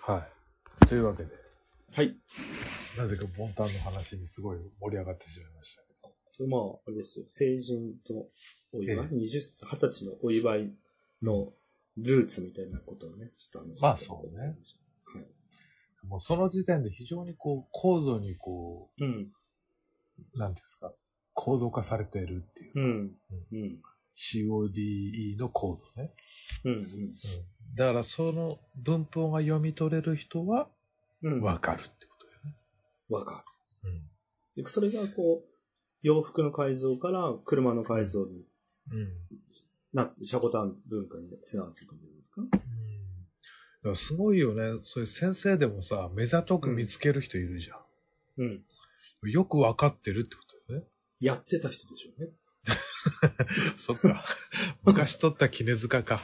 [0.00, 0.26] は
[0.82, 0.86] い。
[0.86, 1.30] というわけで、
[1.94, 2.16] はい。
[2.96, 5.82] なぜかボンタンの話にすごい盛り上がってしまいました。
[6.48, 7.24] まあ、あれですよ。
[7.28, 8.26] 成人と
[8.72, 10.72] お祝い、ええ20歳、20歳のお祝い
[11.22, 11.52] の
[11.96, 14.40] ルーツみたいなことをね、ちょっと話してまあそうね。
[14.40, 16.06] はい。
[16.06, 19.06] もうその時点で非常にこう、高度にこうん。
[19.06, 19.26] う、なん
[20.24, 20.92] ていうんですか、
[21.34, 22.72] 高度化されているっていう。
[22.74, 23.16] うん。
[23.52, 23.82] うん。
[24.16, 26.10] CODE のコードね。
[26.64, 26.86] うん。
[27.76, 30.68] だからその文法が読み取れる人は
[31.22, 31.32] うん。
[31.34, 31.42] うん。
[31.42, 32.56] わかるってことだよね。
[33.08, 33.44] わか
[33.84, 33.94] うん。
[34.56, 34.64] る。
[34.64, 35.48] でそれがこう、
[36.02, 38.44] 洋服の改造から車の改造に
[38.92, 39.08] うん。
[39.92, 42.42] なって、シャコタン文化につながっていくんですか？
[43.84, 43.96] うん。
[43.96, 44.80] すごいよね。
[44.82, 47.78] そういう先生でもさ、目ざとく見つける人いるじゃん。
[48.38, 48.64] うん。
[49.22, 50.88] よくわかってるってことだよね。
[51.20, 52.30] やってた人でしょうね。
[53.76, 54.24] そっか。
[54.84, 56.20] 昔取った絹塚か。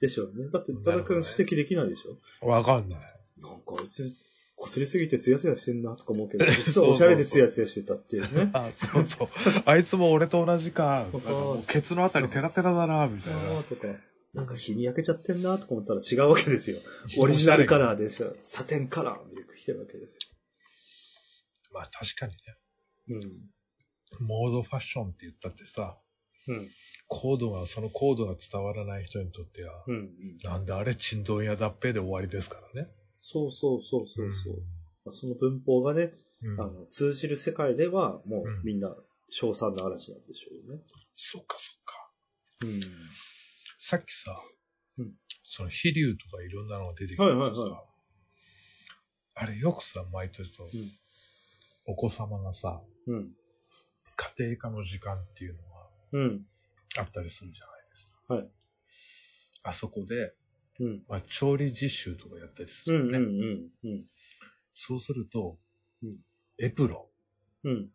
[0.00, 0.48] でしょうね。
[0.50, 3.00] だって、多田くん指摘できないでしょわかんない。
[3.38, 4.14] なんかあいつ、
[4.58, 8.50] 擦りすぎてツヤツヤしてんなとか思うけど、 実はおしゃれでツヤツヤしてたっていうね。
[8.52, 9.28] あ、そうそう。
[9.64, 11.06] あいつも俺と同じか。
[11.66, 13.62] ケツのあたりテラテラだな、みたいな。
[13.62, 13.88] とか、
[14.34, 16.78] なんか日に焼けちゃってんなとか思ったら違うわけですよ。
[17.18, 18.34] オリジナルカラーですよ。
[18.42, 20.18] サテンカラーで来てるわけです
[21.72, 22.56] まあ確かにね。
[23.06, 23.20] よ。
[24.20, 25.96] モードファッションって言ったってさ、
[26.48, 26.56] うん。
[26.56, 26.68] うん。
[27.06, 29.94] コードが、そのコードが伝わらない人にとっては、うん。
[29.94, 30.10] うん。
[30.42, 32.88] なんであれ、珍道や脱平で終わりですからね。
[33.16, 34.54] そうそうそうそうそう。
[35.04, 36.60] まあその文法がね、うん。
[36.60, 38.94] あの、通じる世界ではもうんうみんな
[39.28, 40.80] 賞賛の嵐なんでしょうね。
[41.14, 42.10] そっかそっか。
[42.62, 42.80] うん。
[43.78, 44.40] さっきさ、
[44.98, 45.12] うん
[45.52, 47.84] その飛竜とかいろんなのが出てきたけどさ、はいはいは
[49.34, 50.66] あれよくさ、毎年さ、ん
[51.90, 53.32] お子様がさ、うん。
[54.38, 55.60] 家庭科の時間っていうの
[56.12, 56.46] うん。
[56.94, 58.34] があったりするじゃないですか。
[58.34, 58.48] はい。
[59.64, 60.32] あそこで、
[60.78, 61.02] うん。
[61.08, 63.08] まあ、調理実習とかやったりすうん。
[63.08, 63.70] るよね。
[63.82, 63.90] うん。
[63.90, 64.04] うん。
[64.72, 65.58] そうすると、
[66.04, 66.10] うん
[66.62, 67.08] エプロ
[67.64, 67.68] ン。
[67.70, 67.88] うん。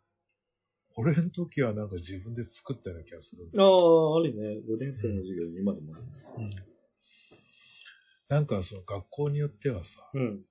[0.98, 4.62] 俺の時はなんか自分で作ったような気がするああ、あるね。
[4.68, 5.94] 5年生の授業に今でも。
[5.94, 6.50] うん
[8.28, 10.42] なんかその学校によってはさ、うん。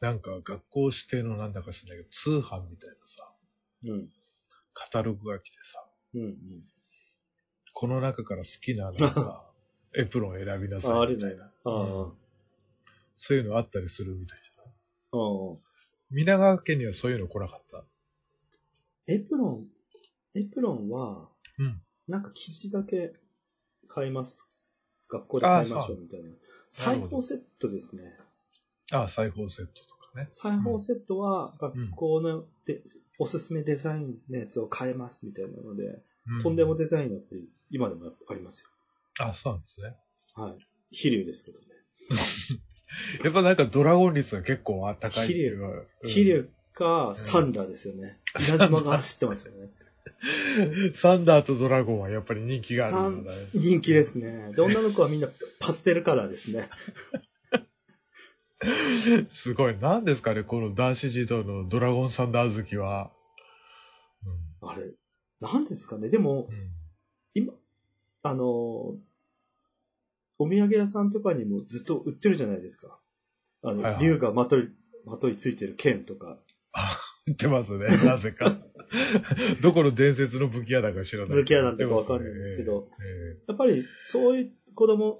[0.00, 3.34] なんか学校指定のなんだか知らないけど、通販みたいなさ、
[3.84, 4.08] うん。
[4.72, 6.36] カタログが来てさ、うん。
[7.72, 9.50] この中から好きななんか、
[9.94, 11.44] エプロン選びなさいみたいな。。
[11.64, 12.02] ああ。
[12.04, 12.18] うん
[13.20, 14.72] そういうのあったりするみたいじゃない
[15.10, 15.56] ああ。
[16.08, 17.84] 皆川家にはそういうの来なかった？
[19.08, 19.68] エプロン、
[20.34, 21.28] エプロンは、
[21.58, 21.82] うん。
[22.06, 23.14] なんか生地だけ
[23.88, 24.48] 買います。
[25.08, 26.30] 学校で買いましょうみたいな。
[26.68, 28.16] 裁縫セットですね。
[28.92, 30.26] ああ、裁縫セットとかね。
[30.30, 32.80] 裁縫セットは学校ので、
[33.18, 36.00] おすすめデザインのやつを買えますみたいなので、
[36.40, 38.68] うとんでもデザインはやっぱり今でもありますよ。
[39.20, 39.94] あ、そうなんですね。
[40.34, 40.54] はい。
[40.90, 41.66] 飛竜ですけどね。
[43.24, 45.78] やっぱなんかドラゴン率が結構高いいうのは。
[46.02, 46.48] うん飛竜
[46.78, 48.18] かサンダーですよね。
[48.38, 49.68] 稲妻が走ってますよね。
[50.94, 53.48] サンダーとドラゴンはやっぱり人気があるんだね。
[53.52, 54.52] 人気ですね。
[54.54, 55.28] で、女の子はみんな
[55.58, 56.68] パステルカラーですね。
[59.30, 59.76] すごい。
[59.78, 63.10] 何ですかね、この男子児童のドラゴンサンダー好きは。
[64.60, 64.92] あれ、
[65.40, 66.08] なんですかね。
[66.08, 66.70] でもう、ん。
[67.34, 67.52] 今、
[68.22, 68.44] あの、
[70.40, 72.98] お土産屋さんとかにもずっと売ってるじゃないですか。
[73.62, 74.68] あの、はいはい竜がまとい、
[75.04, 76.38] まといついてる剣とか、
[77.26, 78.56] 言ってますね、 なぜか。
[79.60, 81.38] どこの伝説の武器屋だか知らない。
[81.38, 85.18] 武器屋なんてかわかんないんですけどええやっぱりそういう子供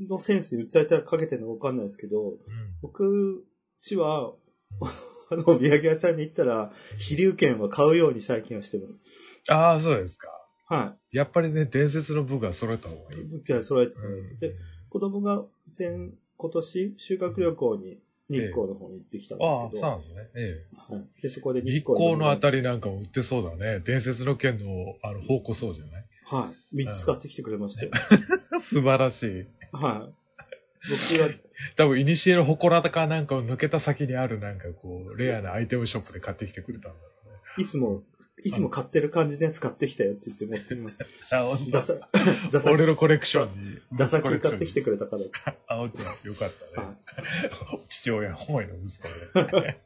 [0.00, 2.36] のセンスに訴えたかけてるのかわかんないですけど、うん
[2.82, 3.44] 僕
[3.80, 4.34] ちは、
[5.30, 9.00] あの、お土産屋さんに行ったら、飛竜剣は買うように最近はしてます。
[9.48, 10.28] ああ、そうですか。
[10.68, 13.20] はやっぱりね、伝説の武具は揃えた方がいい。
[13.20, 13.24] い。
[13.24, 14.54] 武器は揃えてもらうんって、で、
[14.90, 17.98] 子供が先、今年、修学旅行に
[18.28, 20.30] 日光の方に行ってきたんああ、ですけど、そうなんですね。
[20.34, 23.80] ええはい、でそこで日光のあたり、りなんかも売ってそうだね。
[23.80, 26.04] 伝説の剣のあの宝庫そうじゃない？
[26.24, 27.92] はい、3つ買ってきてくれましたよ。
[28.60, 29.46] 素晴らしい。
[29.72, 30.14] はい。
[30.88, 31.28] 僕が、
[31.76, 37.40] 多分、いにしえの祠かなんかを抜けた先にあるなんかこう、レアなアイテムショップで買ってきてくれたんだろうね。
[37.58, 38.02] いつも、
[38.44, 41.34] いつも買ってる感じのやつ買ってきたよって言って持ってきます。
[41.34, 41.94] あ、本ダサ、
[42.52, 43.78] ダサ、俺のコレクションに。
[43.94, 45.22] ダサコレクションにキ買ってきてくれたから。
[45.66, 45.90] あ、本
[46.22, 46.28] 当？
[46.28, 46.86] よかったね。
[46.86, 49.62] は父親思いの息子で。
[49.66, 49.80] ね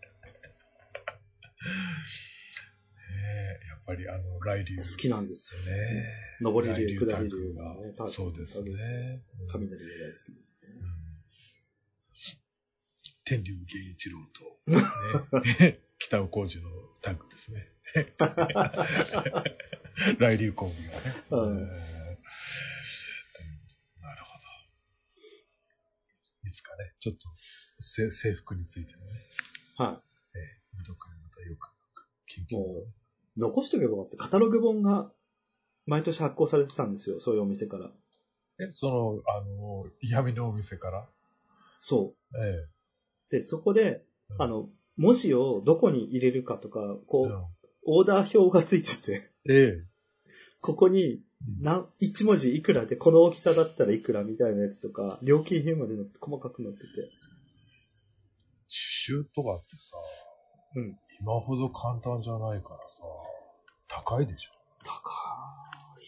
[3.63, 4.75] えやっぱりあの、来龍。
[4.75, 4.79] い。
[4.79, 6.30] 好きなんですよね。
[6.45, 6.51] ね。
[6.51, 9.23] 上り来竜、下りタ竜クががね、そうですね。
[9.41, 10.69] うん雷が大好きですね。
[10.75, 10.91] うん
[13.25, 14.83] 天竜源一郎と、ね、
[15.99, 16.71] 北尾浩二の
[17.01, 17.73] タッグですね。
[20.19, 21.15] 来流コンビがね。
[24.01, 24.41] なるほど。
[26.45, 27.29] いつかね、ちょっと
[27.81, 29.13] せ制服についてのね、
[29.77, 30.03] は
[30.35, 31.73] えー、どっかでまたよく
[32.27, 32.49] 研い。
[32.49, 32.93] 究もう、
[33.37, 34.17] 残しとけばよかった。
[34.17, 35.13] カタログ本が
[35.87, 37.21] 毎年発行されてたんですよ。
[37.21, 37.91] そういうお店から。
[38.61, 41.09] え、その、あの、闇のお店から？
[41.81, 42.69] そえう。
[43.31, 47.45] で、そこで、うんあの、文字をどこに入れるかとか、こう、えうん
[47.87, 49.85] オーダー表がついてて、ええ。
[50.61, 51.23] ここに、
[51.61, 56.87] な、1文字いくらで、この大きさだったらいくらみたいなやつとか、料金表までの細かくなってて。
[58.69, 59.97] 刺繍とかってさ、
[60.77, 60.99] うん。
[61.21, 63.03] 今ほど簡単じゃないからさ、
[63.89, 64.51] 高いでしょ。
[64.85, 65.11] 高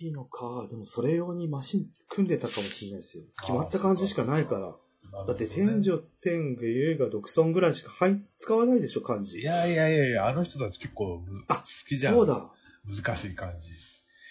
[0.08, 0.66] いのか。
[0.70, 3.24] でもそれ用にマシン組んでたかもしれないですよ。
[3.40, 4.74] 決まった感じしかないから。
[5.26, 9.42] だって天井井、天下、優雅、独尊ぐらいしか入使わないでしょ、漢い字。
[9.42, 12.14] やいやいやいや、あの人たち結構むずあ好きじゃん。
[12.14, 12.50] そうだ。
[12.86, 13.70] 難しい漢字。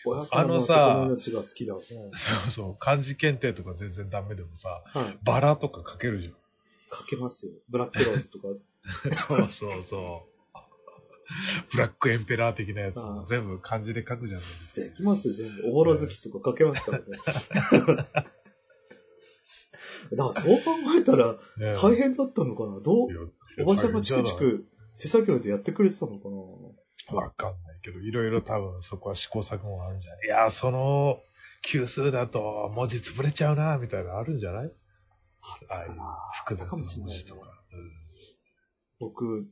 [0.03, 1.75] 親あのさ友達が好きだ。
[1.75, 2.11] うんそう
[2.49, 5.17] そう、漢字検定とか全然ダメでもさ、はい。
[5.23, 6.35] バラとか書けるじ書
[7.05, 7.53] けますよ。
[7.69, 8.47] ブラックローズとか。
[8.47, 9.15] ゃん。
[9.15, 10.30] そうそうそう。
[11.71, 14.87] ブラックエンペラー的なやつも全部漢字で書くじゃないですか。
[14.87, 15.69] できますよ、全部。
[15.69, 17.05] おぼろ月とか書けますからね。
[20.13, 22.81] だからそう考えたらね大変だったのかな？
[22.81, 23.07] どう？
[23.61, 24.65] おばちゃんがチクチク
[24.99, 27.17] 手作業でやってくれてたのかな？
[27.17, 30.19] わかんないけど、いろいろ多分そこは試行錯誤があるんじゃない？
[30.25, 31.19] いや、その
[31.63, 34.71] 級数だと文字潰れちゃうな、みたいなのあるんじゃない？
[35.69, 35.91] ああいう
[36.39, 37.49] 複雑な文字とか。
[38.99, 39.45] 僕、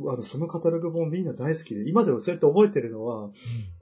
[0.00, 3.30] あの、そのカタログ本みんな大好きで、今でもそうやって覚えてるのは、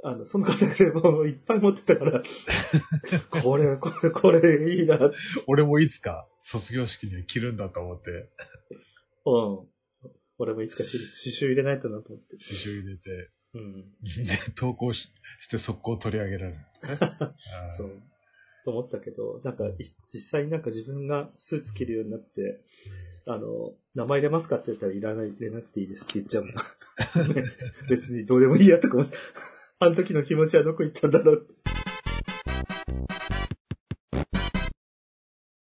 [0.05, 2.23] あの、そのカタログ本をいっぱい持ってたから、
[3.43, 5.13] これ、これ、これいいな、うん。
[5.47, 8.29] 俺もいつか卒業式には着るんだと思って、
[10.39, 12.37] 俺もいつかし刺繍入れないとなと思って。
[12.37, 13.85] 刺繍入れて、うん。
[14.03, 16.59] で投稿しして速攻取り上げられる。
[17.77, 18.03] そう。
[18.65, 19.65] と思ったけど、なんか、
[20.13, 22.61] 実際になんか自分がスーツ着るようになって、
[23.27, 26.55] あの、名前入れますかって言ったらいらない、入れなくていいですって言っちゃうもん。
[27.89, 29.17] 別にどうでもいいやとか思って、
[29.79, 31.62] あの時の気持ちはどこ行ったんだろうって。